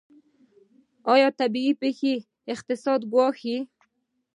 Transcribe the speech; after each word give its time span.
آیا 1.13 1.29
طبیعي 1.39 1.71
پیښې 1.81 2.13
اقتصاد 2.53 3.01
ګواښي؟ 3.11 3.57